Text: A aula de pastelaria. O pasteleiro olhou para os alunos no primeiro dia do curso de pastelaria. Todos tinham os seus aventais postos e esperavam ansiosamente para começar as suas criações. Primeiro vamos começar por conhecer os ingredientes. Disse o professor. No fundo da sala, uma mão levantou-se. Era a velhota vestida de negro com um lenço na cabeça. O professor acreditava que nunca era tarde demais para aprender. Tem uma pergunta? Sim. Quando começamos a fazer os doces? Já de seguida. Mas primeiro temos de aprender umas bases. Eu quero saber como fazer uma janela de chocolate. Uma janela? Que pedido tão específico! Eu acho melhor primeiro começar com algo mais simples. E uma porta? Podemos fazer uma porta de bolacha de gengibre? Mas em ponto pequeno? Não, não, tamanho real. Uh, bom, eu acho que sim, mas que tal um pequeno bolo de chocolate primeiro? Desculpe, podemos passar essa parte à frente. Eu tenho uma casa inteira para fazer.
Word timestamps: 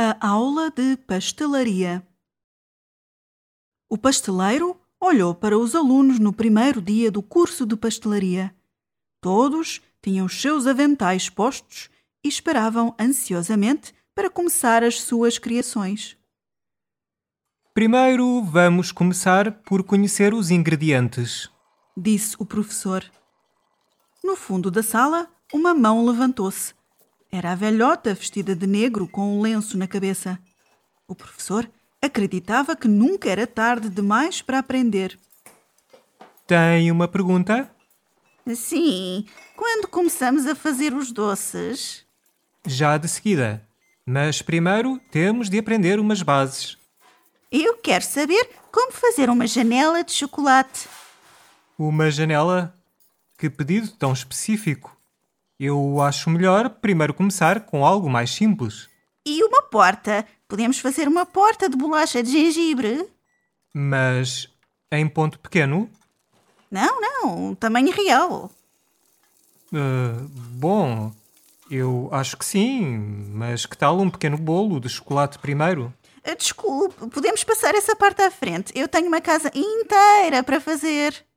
A 0.00 0.28
aula 0.28 0.70
de 0.70 0.96
pastelaria. 0.96 2.06
O 3.88 3.98
pasteleiro 3.98 4.80
olhou 5.00 5.34
para 5.34 5.58
os 5.58 5.74
alunos 5.74 6.20
no 6.20 6.32
primeiro 6.32 6.80
dia 6.80 7.10
do 7.10 7.20
curso 7.20 7.66
de 7.66 7.76
pastelaria. 7.76 8.54
Todos 9.20 9.80
tinham 10.00 10.26
os 10.26 10.40
seus 10.40 10.68
aventais 10.68 11.28
postos 11.28 11.90
e 12.22 12.28
esperavam 12.28 12.94
ansiosamente 12.96 13.92
para 14.14 14.30
começar 14.30 14.84
as 14.84 15.02
suas 15.02 15.36
criações. 15.36 16.16
Primeiro 17.74 18.40
vamos 18.44 18.92
começar 18.92 19.50
por 19.62 19.82
conhecer 19.82 20.32
os 20.32 20.52
ingredientes. 20.52 21.50
Disse 21.96 22.36
o 22.38 22.46
professor. 22.46 23.04
No 24.22 24.36
fundo 24.36 24.70
da 24.70 24.84
sala, 24.84 25.28
uma 25.52 25.74
mão 25.74 26.06
levantou-se. 26.06 26.77
Era 27.30 27.52
a 27.52 27.54
velhota 27.54 28.14
vestida 28.14 28.54
de 28.56 28.66
negro 28.66 29.06
com 29.06 29.36
um 29.38 29.40
lenço 29.42 29.76
na 29.76 29.86
cabeça. 29.86 30.38
O 31.06 31.14
professor 31.14 31.70
acreditava 32.00 32.74
que 32.74 32.88
nunca 32.88 33.28
era 33.28 33.46
tarde 33.46 33.90
demais 33.90 34.40
para 34.40 34.58
aprender. 34.58 35.18
Tem 36.46 36.90
uma 36.90 37.06
pergunta? 37.06 37.70
Sim. 38.54 39.26
Quando 39.54 39.88
começamos 39.88 40.46
a 40.46 40.54
fazer 40.54 40.94
os 40.94 41.12
doces? 41.12 42.06
Já 42.66 42.96
de 42.96 43.08
seguida. 43.08 43.62
Mas 44.06 44.40
primeiro 44.40 44.98
temos 45.10 45.50
de 45.50 45.58
aprender 45.58 46.00
umas 46.00 46.22
bases. 46.22 46.78
Eu 47.52 47.76
quero 47.76 48.04
saber 48.04 48.48
como 48.72 48.92
fazer 48.92 49.28
uma 49.28 49.46
janela 49.46 50.02
de 50.02 50.12
chocolate. 50.12 50.88
Uma 51.78 52.10
janela? 52.10 52.74
Que 53.36 53.50
pedido 53.50 53.90
tão 53.90 54.12
específico! 54.12 54.96
Eu 55.58 56.00
acho 56.00 56.30
melhor 56.30 56.70
primeiro 56.70 57.12
começar 57.12 57.60
com 57.60 57.84
algo 57.84 58.08
mais 58.08 58.30
simples. 58.30 58.88
E 59.26 59.42
uma 59.42 59.62
porta? 59.62 60.24
Podemos 60.46 60.78
fazer 60.78 61.08
uma 61.08 61.26
porta 61.26 61.68
de 61.68 61.76
bolacha 61.76 62.22
de 62.22 62.30
gengibre? 62.30 63.04
Mas 63.74 64.48
em 64.92 65.08
ponto 65.08 65.38
pequeno? 65.38 65.90
Não, 66.70 67.00
não, 67.00 67.54
tamanho 67.54 67.90
real. 67.90 68.50
Uh, 69.72 70.28
bom, 70.30 71.12
eu 71.70 72.08
acho 72.12 72.36
que 72.36 72.44
sim, 72.44 72.96
mas 73.32 73.66
que 73.66 73.76
tal 73.76 73.98
um 73.98 74.08
pequeno 74.08 74.38
bolo 74.38 74.80
de 74.80 74.88
chocolate 74.88 75.38
primeiro? 75.38 75.92
Desculpe, 76.38 77.08
podemos 77.08 77.42
passar 77.42 77.74
essa 77.74 77.96
parte 77.96 78.22
à 78.22 78.30
frente. 78.30 78.72
Eu 78.76 78.86
tenho 78.86 79.08
uma 79.08 79.20
casa 79.20 79.50
inteira 79.54 80.42
para 80.42 80.60
fazer. 80.60 81.27